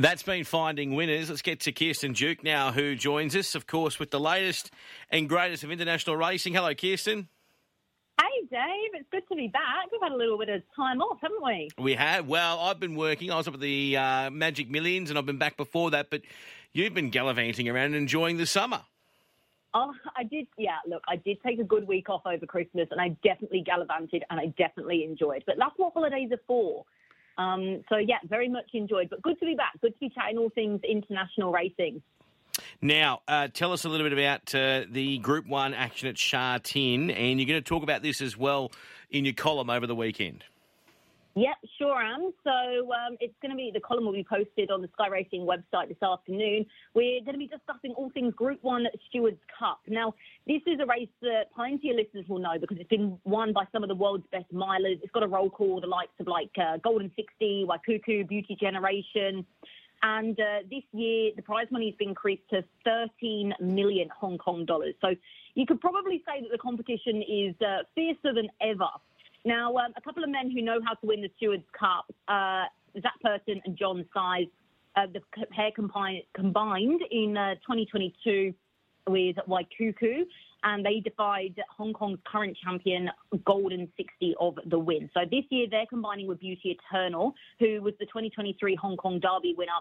That's 0.00 0.22
been 0.22 0.44
finding 0.44 0.94
winners. 0.94 1.28
Let's 1.28 1.42
get 1.42 1.60
to 1.60 1.72
Kiersten 1.72 2.16
Duke 2.16 2.42
now, 2.42 2.72
who 2.72 2.94
joins 2.96 3.36
us, 3.36 3.54
of 3.54 3.66
course, 3.66 3.98
with 3.98 4.10
the 4.10 4.18
latest 4.18 4.70
and 5.10 5.28
greatest 5.28 5.62
of 5.62 5.70
international 5.70 6.16
racing. 6.16 6.54
Hello, 6.54 6.72
Kiersten. 6.72 7.26
Hey, 8.18 8.46
Dave. 8.50 8.94
It's 8.94 9.08
good 9.10 9.28
to 9.28 9.36
be 9.36 9.48
back. 9.48 9.92
We've 9.92 10.00
had 10.00 10.12
a 10.12 10.16
little 10.16 10.38
bit 10.38 10.48
of 10.48 10.62
time 10.74 11.02
off, 11.02 11.18
haven't 11.20 11.44
we? 11.44 11.68
We 11.76 11.94
have. 11.96 12.26
Well, 12.26 12.60
I've 12.60 12.80
been 12.80 12.96
working. 12.96 13.30
I 13.30 13.36
was 13.36 13.46
up 13.46 13.52
at 13.52 13.60
the 13.60 13.98
uh, 13.98 14.30
Magic 14.30 14.70
Millions, 14.70 15.10
and 15.10 15.18
I've 15.18 15.26
been 15.26 15.36
back 15.36 15.58
before 15.58 15.90
that. 15.90 16.08
But 16.08 16.22
you've 16.72 16.94
been 16.94 17.10
gallivanting 17.10 17.68
around 17.68 17.86
and 17.86 17.96
enjoying 17.96 18.38
the 18.38 18.46
summer. 18.46 18.80
Oh, 19.74 19.92
I 20.16 20.24
did. 20.24 20.46
Yeah, 20.56 20.78
look, 20.88 21.02
I 21.08 21.16
did 21.16 21.42
take 21.46 21.58
a 21.58 21.64
good 21.64 21.86
week 21.86 22.08
off 22.08 22.22
over 22.24 22.46
Christmas, 22.46 22.88
and 22.90 23.02
I 23.02 23.08
definitely 23.22 23.64
gallivanted, 23.66 24.24
and 24.30 24.40
I 24.40 24.46
definitely 24.56 25.04
enjoyed. 25.04 25.44
But 25.46 25.56
that's 25.58 25.74
what 25.76 25.92
holidays 25.92 26.30
are 26.32 26.40
for. 26.46 26.86
Um, 27.40 27.82
so 27.88 27.96
yeah, 27.96 28.18
very 28.28 28.48
much 28.48 28.70
enjoyed. 28.74 29.08
But 29.08 29.22
good 29.22 29.38
to 29.40 29.46
be 29.46 29.54
back. 29.54 29.80
Good 29.80 29.94
to 29.94 30.00
be 30.00 30.10
chatting 30.10 30.38
all 30.38 30.50
things 30.50 30.80
international 30.88 31.52
racing. 31.52 32.02
Now, 32.82 33.22
uh, 33.26 33.48
tell 33.48 33.72
us 33.72 33.84
a 33.84 33.88
little 33.88 34.08
bit 34.08 34.12
about 34.12 34.54
uh, 34.54 34.84
the 34.90 35.18
Group 35.18 35.46
One 35.46 35.72
action 35.72 36.08
at 36.08 36.18
Sha 36.18 36.58
Tin, 36.62 37.10
and 37.10 37.40
you're 37.40 37.48
going 37.48 37.62
to 37.62 37.66
talk 37.66 37.82
about 37.82 38.02
this 38.02 38.20
as 38.20 38.36
well 38.36 38.72
in 39.10 39.24
your 39.24 39.34
column 39.34 39.70
over 39.70 39.86
the 39.86 39.94
weekend. 39.94 40.44
Yep, 41.40 41.56
sure 41.78 41.96
am. 42.02 42.32
So 42.44 42.50
um, 42.92 43.16
it's 43.18 43.32
going 43.40 43.50
to 43.50 43.56
be 43.56 43.70
the 43.72 43.80
column 43.80 44.04
will 44.04 44.12
be 44.12 44.26
posted 44.28 44.70
on 44.70 44.82
the 44.82 44.88
Sky 44.92 45.08
Racing 45.08 45.46
website 45.46 45.88
this 45.88 46.02
afternoon. 46.02 46.66
We're 46.92 47.22
going 47.22 47.32
to 47.32 47.38
be 47.38 47.46
discussing 47.46 47.94
all 47.96 48.10
things 48.10 48.34
Group 48.34 48.58
One 48.60 48.84
Stewards 49.08 49.40
Cup. 49.58 49.80
Now, 49.88 50.12
this 50.46 50.60
is 50.66 50.80
a 50.82 50.84
race 50.86 51.08
that 51.22 51.44
plenty 51.56 51.92
of 51.92 51.96
listeners 51.96 52.26
will 52.28 52.40
know 52.40 52.58
because 52.60 52.76
it's 52.78 52.90
been 52.90 53.18
won 53.24 53.54
by 53.54 53.64
some 53.72 53.82
of 53.82 53.88
the 53.88 53.94
world's 53.94 54.26
best 54.30 54.52
milers. 54.52 55.00
It's 55.02 55.12
got 55.12 55.22
a 55.22 55.28
roll 55.28 55.48
call 55.48 55.80
the 55.80 55.86
likes 55.86 56.12
of 56.20 56.26
like 56.26 56.50
uh, 56.58 56.76
Golden 56.84 57.10
Sixty, 57.16 57.66
Waikuku, 57.66 58.28
Beauty 58.28 58.54
Generation. 58.60 59.46
And 60.02 60.38
uh, 60.38 60.58
this 60.70 60.84
year, 60.92 61.30
the 61.36 61.42
prize 61.42 61.68
money 61.70 61.86
has 61.88 61.96
been 61.96 62.10
increased 62.10 62.50
to 62.50 62.64
13 62.84 63.54
million 63.60 64.10
Hong 64.14 64.36
Kong 64.36 64.66
dollars. 64.66 64.94
So 65.00 65.14
you 65.54 65.64
could 65.64 65.80
probably 65.80 66.22
say 66.26 66.42
that 66.42 66.50
the 66.52 66.58
competition 66.58 67.22
is 67.22 67.54
uh, 67.62 67.84
fiercer 67.94 68.34
than 68.34 68.48
ever. 68.60 68.88
Now, 69.44 69.74
um, 69.76 69.92
a 69.96 70.00
couple 70.00 70.22
of 70.22 70.30
men 70.30 70.50
who 70.50 70.62
know 70.62 70.80
how 70.84 70.94
to 70.94 71.06
win 71.06 71.22
the 71.22 71.30
Stewards 71.36 71.64
Cup, 71.78 72.06
uh, 72.28 72.64
Zac 73.00 73.14
Purton 73.22 73.60
and 73.64 73.76
John 73.76 74.04
Size, 74.12 74.46
uh, 74.96 75.06
the 75.12 75.20
pair 75.46 75.70
combined, 75.74 76.22
combined 76.34 77.00
in 77.10 77.36
uh, 77.36 77.54
2022 77.56 78.52
with 79.08 79.36
Waikuku, 79.48 80.22
and 80.62 80.84
they 80.84 81.00
defied 81.00 81.54
Hong 81.76 81.92
Kong's 81.92 82.18
current 82.30 82.56
champion, 82.62 83.08
Golden 83.46 83.88
Sixty 83.96 84.34
of 84.38 84.58
the 84.66 84.78
win. 84.78 85.08
So 85.14 85.20
this 85.30 85.44
year 85.50 85.66
they're 85.70 85.86
combining 85.86 86.26
with 86.26 86.40
Beauty 86.40 86.78
Eternal, 86.78 87.34
who 87.58 87.80
was 87.80 87.94
the 87.98 88.06
2023 88.06 88.74
Hong 88.76 88.96
Kong 88.96 89.20
Derby 89.20 89.54
winner. 89.56 89.72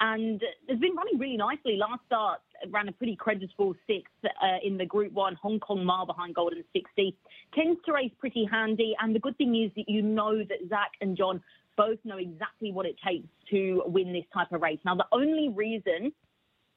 And 0.00 0.42
it's 0.68 0.80
been 0.80 0.96
running 0.96 1.18
really 1.18 1.36
nicely. 1.36 1.76
Last 1.76 2.00
start 2.06 2.40
ran 2.70 2.88
a 2.88 2.92
pretty 2.92 3.16
creditable 3.16 3.74
sixth 3.86 4.12
uh, 4.24 4.58
in 4.62 4.76
the 4.76 4.86
Group 4.86 5.12
1 5.12 5.36
Hong 5.36 5.60
Kong 5.60 5.84
mile 5.84 6.06
behind 6.06 6.34
Golden 6.34 6.64
Sixty. 6.72 7.16
Tends 7.54 7.80
to 7.86 7.92
race 7.92 8.12
pretty 8.18 8.48
handy. 8.50 8.94
And 9.00 9.14
the 9.14 9.20
good 9.20 9.36
thing 9.38 9.54
is 9.54 9.70
that 9.76 9.88
you 9.88 10.02
know 10.02 10.38
that 10.38 10.58
Zac 10.68 10.92
and 11.00 11.16
John 11.16 11.42
both 11.76 11.98
know 12.04 12.18
exactly 12.18 12.72
what 12.72 12.86
it 12.86 12.96
takes 13.06 13.28
to 13.50 13.82
win 13.86 14.12
this 14.12 14.24
type 14.32 14.52
of 14.52 14.60
race. 14.60 14.78
Now, 14.84 14.94
the 14.94 15.06
only 15.12 15.48
reason 15.48 16.12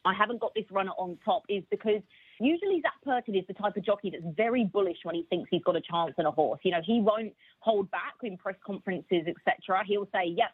I 0.06 0.14
haven't 0.14 0.40
got 0.40 0.54
this 0.56 0.66
runner 0.72 0.92
on 0.98 1.18
top 1.26 1.44
is 1.50 1.64
because 1.72 2.02
usually 2.40 2.82
Zac 2.82 2.94
Purton 3.04 3.36
is 3.36 3.44
the 3.48 3.54
type 3.54 3.76
of 3.76 3.84
jockey 3.84 4.12
that's 4.12 4.36
very 4.38 4.64
bullish 4.64 4.98
when 5.04 5.16
he 5.16 5.26
thinks 5.30 5.50
he's 5.50 5.64
got 5.64 5.76
a 5.76 5.82
chance 5.82 6.14
on 6.18 6.26
a 6.26 6.32
horse. 6.32 6.60
You 6.64 6.72
know, 6.72 6.82
he 6.86 7.02
won't 7.02 7.34
hold 7.60 7.90
back 7.92 8.14
in 8.24 8.38
press 8.38 8.56
conferences, 8.66 9.26
etc. 9.28 9.84
He'll 9.86 10.08
say, 10.14 10.28
yep, 10.28 10.52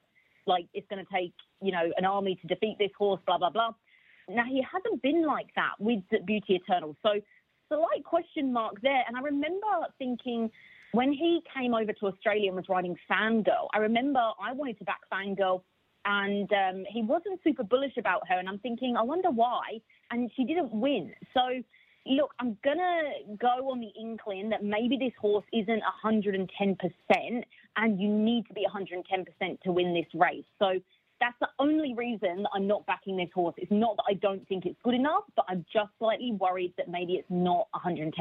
like 0.47 0.67
it's 0.73 0.87
going 0.89 1.05
to 1.05 1.11
take, 1.11 1.33
you 1.61 1.71
know, 1.71 1.91
an 1.97 2.05
army 2.05 2.39
to 2.41 2.47
defeat 2.47 2.77
this 2.79 2.91
horse, 2.97 3.19
blah, 3.25 3.37
blah, 3.37 3.49
blah. 3.49 3.73
Now, 4.29 4.43
he 4.47 4.63
hasn't 4.71 5.01
been 5.01 5.25
like 5.25 5.47
that 5.55 5.73
with 5.79 5.99
Beauty 6.25 6.55
Eternal. 6.55 6.95
So, 7.03 7.19
slight 7.67 8.03
question 8.03 8.51
mark 8.51 8.81
there. 8.81 9.03
And 9.07 9.15
I 9.17 9.21
remember 9.21 9.67
thinking 9.97 10.49
when 10.91 11.11
he 11.11 11.41
came 11.55 11.73
over 11.73 11.93
to 11.93 12.07
Australia 12.07 12.47
and 12.47 12.55
was 12.55 12.65
riding 12.69 12.95
Fangirl, 13.09 13.67
I 13.73 13.79
remember 13.79 14.19
I 14.19 14.53
wanted 14.53 14.77
to 14.79 14.85
back 14.85 15.01
Fangirl 15.11 15.63
and 16.05 16.51
um, 16.51 16.83
he 16.89 17.01
wasn't 17.01 17.39
super 17.43 17.63
bullish 17.63 17.97
about 17.97 18.27
her. 18.27 18.37
And 18.37 18.49
I'm 18.49 18.59
thinking, 18.59 18.95
I 18.97 19.03
wonder 19.03 19.29
why. 19.29 19.79
And 20.09 20.29
she 20.35 20.43
didn't 20.43 20.73
win. 20.73 21.13
So, 21.33 21.41
look, 22.05 22.31
I'm 22.39 22.57
going 22.63 22.79
to 22.79 23.37
go 23.39 23.71
on 23.71 23.79
the 23.79 23.91
inkling 23.99 24.49
that 24.49 24.63
maybe 24.63 24.97
this 24.97 25.13
horse 25.19 25.45
isn't 25.53 25.81
110% 26.03 27.43
and 27.77 28.01
you 28.01 28.07
need 28.09 28.47
to 28.47 28.53
be 28.53 28.65
110% 28.65 29.61
to 29.61 29.71
win 29.71 29.93
this 29.93 30.07
race. 30.19 30.45
So, 30.59 30.79
that's 31.21 31.37
the 31.39 31.49
only 31.59 31.93
reason 31.93 32.43
that 32.43 32.49
I'm 32.53 32.67
not 32.67 32.85
backing 32.87 33.15
this 33.15 33.29
horse. 33.33 33.53
It's 33.57 33.71
not 33.71 33.95
that 33.97 34.03
I 34.09 34.13
don't 34.15 34.45
think 34.49 34.65
it's 34.65 34.79
good 34.83 34.95
enough, 34.95 35.23
but 35.35 35.45
I'm 35.47 35.63
just 35.71 35.91
slightly 35.99 36.33
worried 36.33 36.73
that 36.77 36.89
maybe 36.89 37.13
it's 37.13 37.29
not 37.29 37.67
110%. 37.75 38.11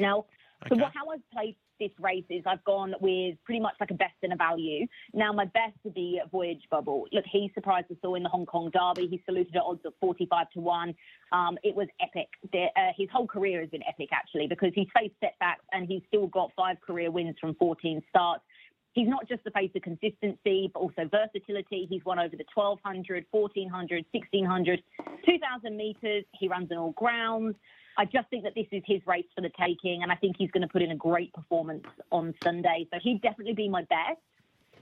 Now, 0.00 0.18
okay. 0.18 0.68
so 0.68 0.76
what, 0.76 0.92
how 0.92 1.08
I've 1.08 1.30
played 1.32 1.54
this 1.78 1.90
race 2.00 2.24
is 2.28 2.42
I've 2.44 2.64
gone 2.64 2.94
with 3.00 3.36
pretty 3.44 3.60
much 3.60 3.74
like 3.78 3.92
a 3.92 3.94
best 3.94 4.14
and 4.24 4.32
a 4.32 4.36
value. 4.36 4.86
Now, 5.14 5.32
my 5.32 5.44
best 5.44 5.74
would 5.84 5.94
be 5.94 6.20
Voyage 6.32 6.62
Bubble. 6.70 7.04
Look, 7.12 7.24
he 7.30 7.50
surprised 7.54 7.90
us 7.92 7.96
all 8.02 8.16
in 8.16 8.24
the 8.24 8.28
Hong 8.28 8.46
Kong 8.46 8.70
Derby. 8.72 9.06
He 9.06 9.22
saluted 9.24 9.54
at 9.54 9.62
odds 9.62 9.80
of 9.84 9.92
45 10.00 10.50
to 10.50 10.60
1. 10.60 10.94
Um, 11.30 11.58
it 11.62 11.76
was 11.76 11.86
epic. 12.00 12.28
The, 12.52 12.66
uh, 12.76 12.92
his 12.96 13.08
whole 13.12 13.28
career 13.28 13.60
has 13.60 13.70
been 13.70 13.84
epic, 13.88 14.08
actually, 14.12 14.48
because 14.48 14.72
he's 14.74 14.88
faced 14.98 15.14
setbacks 15.20 15.64
and 15.72 15.86
he's 15.86 16.02
still 16.08 16.26
got 16.26 16.50
five 16.56 16.80
career 16.80 17.12
wins 17.12 17.36
from 17.40 17.54
14 17.54 18.02
starts. 18.10 18.42
He's 18.92 19.08
not 19.08 19.28
just 19.28 19.44
the 19.44 19.50
face 19.50 19.70
of 19.76 19.82
consistency, 19.82 20.70
but 20.72 20.80
also 20.80 21.08
versatility. 21.10 21.86
He's 21.88 22.04
won 22.04 22.18
over 22.18 22.36
the 22.36 22.44
1200, 22.54 23.26
1400, 23.30 24.04
1600, 24.10 24.82
2000 25.24 25.76
metres. 25.76 26.24
He 26.32 26.48
runs 26.48 26.70
on 26.72 26.78
all 26.78 26.92
grounds. 26.92 27.54
I 27.96 28.04
just 28.04 28.28
think 28.30 28.44
that 28.44 28.54
this 28.54 28.66
is 28.70 28.82
his 28.86 29.00
race 29.06 29.26
for 29.34 29.40
the 29.40 29.50
taking, 29.60 30.02
and 30.02 30.12
I 30.12 30.14
think 30.14 30.36
he's 30.38 30.50
going 30.52 30.62
to 30.62 30.68
put 30.68 30.82
in 30.82 30.92
a 30.92 30.96
great 30.96 31.32
performance 31.32 31.84
on 32.12 32.32
Sunday. 32.44 32.86
So 32.92 32.98
he'd 33.02 33.20
definitely 33.22 33.54
be 33.54 33.68
my 33.68 33.82
best. 33.82 34.20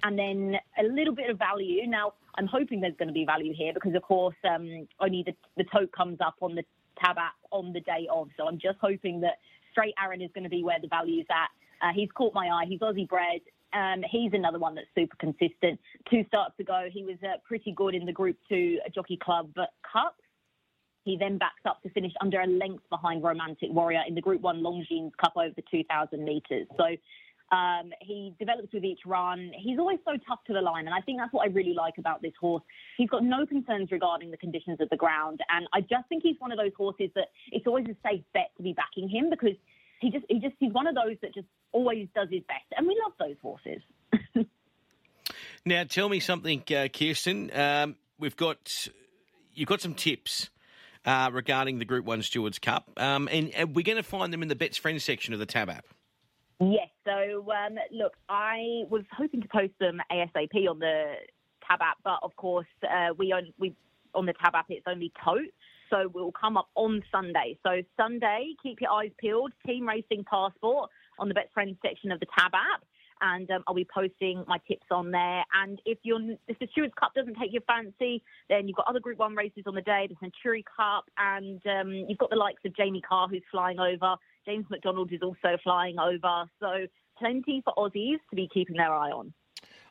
And 0.03 0.19
then 0.19 0.56
a 0.78 0.83
little 0.83 1.15
bit 1.15 1.31
of 1.31 1.39
value. 1.39 1.87
Now, 1.87 2.12
I'm 2.37 2.47
hoping 2.47 2.83
there's 2.83 2.97
going 2.99 3.09
to 3.09 3.15
be 3.15 3.25
value 3.25 3.55
here 3.56 3.72
because, 3.72 3.95
of 3.95 4.03
course, 4.03 4.37
um, 4.45 4.87
only 5.00 5.25
the, 5.25 5.34
the 5.56 5.65
tote 5.75 5.91
comes 5.93 6.19
up 6.21 6.34
on 6.43 6.55
the 6.55 6.65
tab 7.03 7.16
app 7.16 7.33
on 7.50 7.72
the 7.72 7.81
day 7.81 8.06
of. 8.12 8.28
So 8.37 8.47
I'm 8.47 8.59
just 8.59 8.77
hoping 8.81 9.22
that 9.22 9.39
Straight 9.72 9.95
Arron 10.03 10.21
is 10.21 10.31
going 10.34 10.45
to 10.45 10.50
be 10.50 10.62
where 10.62 10.78
the 10.81 10.89
value's 10.89 11.27
at. 11.31 11.49
Uh, 11.81 11.93
he's 11.95 12.11
caught 12.15 12.34
my 12.34 12.49
eye. 12.49 12.65
He's 12.69 12.81
Aussie 12.81 13.09
bred. 13.09 13.41
Um, 13.76 14.03
he's 14.10 14.32
another 14.32 14.59
one 14.59 14.75
that's 14.75 14.88
super 14.94 15.16
consistent. 15.16 15.78
Two 16.10 16.25
starts 16.28 16.59
ago, 16.59 16.88
he 16.91 17.03
was 17.04 17.16
uh, 17.22 17.37
pretty 17.44 17.72
good 17.72 17.94
in 17.94 18.06
the 18.06 18.12
Group 18.12 18.38
2 18.48 18.78
Jockey 18.94 19.19
Club 19.22 19.50
Cup. 19.54 20.16
He 21.04 21.16
then 21.16 21.37
backs 21.38 21.62
up 21.66 21.82
to 21.82 21.91
finish 21.91 22.12
under 22.20 22.41
a 22.41 22.47
length 22.47 22.84
behind 22.91 23.22
Romantic 23.22 23.70
Warrior 23.70 24.03
in 24.09 24.15
the 24.15 24.20
Group 24.20 24.41
1 24.41 24.60
Longines 24.62 25.12
Cup 25.20 25.34
over 25.36 25.53
the 25.54 25.62
2,000 25.70 26.25
metres. 26.25 26.66
So 26.76 26.97
um, 27.54 27.92
he 28.00 28.34
develops 28.38 28.72
with 28.72 28.82
each 28.82 29.00
run. 29.06 29.53
He's 29.56 29.78
always 29.78 29.98
so 30.04 30.16
tough 30.26 30.41
to 30.47 30.53
the 30.53 30.60
line, 30.60 30.86
and 30.86 30.94
I 30.94 31.00
think 31.00 31.19
that's 31.19 31.32
what 31.32 31.47
I 31.48 31.53
really 31.53 31.75
like 31.75 31.98
about 31.98 32.22
this 32.22 32.32
horse. 32.41 32.62
He's 32.97 33.10
got 33.10 33.22
no 33.22 33.47
concerns 33.47 33.92
regarding 33.92 34.31
the 34.31 34.36
conditions 34.36 34.81
of 34.81 34.88
the 34.88 34.97
ground, 34.97 35.41
and 35.50 35.69
I 35.72 35.82
just 35.82 36.09
think 36.09 36.22
he's 36.22 36.36
one 36.38 36.50
of 36.50 36.59
those 36.59 36.72
horses 36.76 37.10
that 37.15 37.28
it's 37.53 37.66
always 37.66 37.86
a 37.86 37.97
safe 38.09 38.22
bet 38.32 38.50
to 38.56 38.62
be 38.62 38.72
backing 38.72 39.09
him 39.09 39.31
because 39.31 39.54
he 40.06 40.12
just 40.12 40.25
he 40.28 40.39
just 40.39 40.55
he's 40.61 40.72
one 40.72 40.87
of 40.87 40.94
those 40.94 41.17
that 41.22 41.34
just 41.34 41.49
always 41.72 42.06
does 42.15 42.28
his 42.31 42.43
best, 42.47 42.65
and 42.77 42.87
we 42.87 42.97
love 43.05 43.12
those 43.19 43.37
horses. 43.43 43.83
now, 45.65 45.83
tell 45.84 46.09
me 46.09 46.21
something, 46.21 46.61
uh, 46.61 46.87
Kiersten. 46.89 47.56
Um, 47.56 47.97
we've 48.19 48.37
got 48.37 48.89
you've 49.55 49.69
got 49.69 49.81
some 49.81 49.95
tips 49.95 50.50
uh, 51.05 51.31
regarding 51.33 51.78
the 51.78 51.84
Group 51.84 52.05
1 52.05 52.22
Stewards 52.22 52.59
Cup. 52.59 52.91
Um, 52.97 53.28
and, 53.33 53.53
and, 53.55 53.75
we're 53.75 53.84
going 53.84 53.97
to 53.97 54.03
find 54.03 54.33
them 54.33 54.43
in 54.43 54.49
the 54.49 54.56
Bet's 54.56 54.77
Friends 54.77 55.05
section 55.05 55.33
of 55.33 55.41
the 55.41 55.47
Tab 55.47 55.71
app. 55.71 55.87
Yes. 56.61 56.89
So, 57.05 57.47
um, 57.53 57.78
look, 57.93 58.15
I 58.28 58.83
was 58.91 59.03
hoping 59.16 59.41
to 59.43 59.49
post 59.49 59.72
them 59.78 60.00
ASAP 60.11 60.69
on 60.69 60.78
the 60.78 61.15
Tab 61.66 61.81
app, 61.81 61.99
but 62.05 62.19
of 62.22 62.34
course, 62.37 62.66
uh, 62.83 63.15
we, 63.16 63.33
on, 63.33 63.53
we 63.59 63.75
on 64.15 64.27
the 64.27 64.34
Tab 64.34 64.54
app, 64.54 64.66
it's 64.69 64.86
only 64.86 65.13
tote. 65.25 65.53
So 65.91 66.10
we'll 66.12 66.33
come 66.33 66.56
up 66.56 66.68
on 66.74 67.03
Sunday. 67.12 67.59
So 67.62 67.83
Sunday, 67.97 68.50
keep 68.62 68.80
your 68.80 68.91
eyes 68.91 69.10
peeled. 69.18 69.53
Team 69.66 69.86
Racing 69.86 70.24
Passport 70.24 70.91
on 71.18 71.28
the 71.28 71.34
Bet's 71.34 71.53
Friends 71.54 71.77
section 71.84 72.12
of 72.12 72.21
the 72.21 72.27
Tab 72.36 72.53
app 72.54 72.83
and 73.21 73.50
um, 73.50 73.62
I'll 73.66 73.74
be 73.74 73.86
posting 73.92 74.44
my 74.47 74.59
tips 74.68 74.86
on 74.91 75.10
there. 75.10 75.44
And 75.62 75.80
if 75.84 75.98
if 76.04 76.59
the 76.59 76.68
Stewards 76.72 76.92
Cup 76.98 77.12
doesn't 77.15 77.36
take 77.41 77.53
your 77.53 77.62
fancy, 77.62 78.22
then 78.48 78.68
you've 78.68 78.77
got 78.77 78.86
other 78.88 79.00
Group 79.00 79.18
One 79.18 79.34
races 79.34 79.65
on 79.66 79.74
the 79.74 79.83
day, 79.83 80.06
the 80.09 80.16
Century 80.21 80.65
Cup, 80.77 81.04
and 81.16 81.60
um, 81.66 81.92
you've 82.09 82.18
got 82.18 82.30
the 82.30 82.36
likes 82.36 82.62
of 82.65 82.77
Jamie 82.77 83.03
Kah 83.06 83.28
who's 83.28 83.42
flying 83.50 83.78
over. 83.78 84.16
James 84.44 84.66
McDonald 84.71 85.12
is 85.12 85.21
also 85.22 85.56
flying 85.62 85.98
over. 85.98 86.44
So 86.60 86.86
plenty 87.18 87.62
for 87.65 87.74
Aussies 87.74 88.18
to 88.30 88.36
be 88.36 88.48
keeping 88.53 88.77
their 88.77 88.92
eye 88.92 89.10
on. 89.10 89.32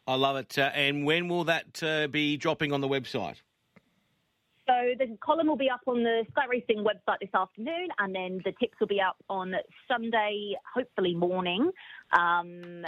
I 0.08 0.16
love 0.16 0.38
it. 0.38 0.58
Uh, 0.58 0.72
and 0.74 1.06
when 1.06 1.28
will 1.28 1.46
that 1.46 1.82
uh, 1.82 2.08
be 2.08 2.38
dropping 2.38 2.72
on 2.72 2.82
the 2.82 2.88
website? 2.88 3.42
So 4.76 4.94
the 5.00 5.18
column 5.24 5.48
will 5.48 5.56
be 5.56 5.70
up 5.70 5.82
on 5.88 6.04
the 6.04 6.26
Sky 6.32 6.44
Racing 6.50 6.84
website 6.84 7.20
this 7.22 7.34
afternoon, 7.34 7.88
and 7.98 8.14
then 8.14 8.42
the 8.44 8.52
tips 8.60 8.78
will 8.80 8.88
be 8.88 9.00
up 9.00 9.16
on 9.30 9.54
Sunday, 9.88 10.54
hopefully 10.74 11.16
morning. 11.16 11.72
Um, 12.12 12.84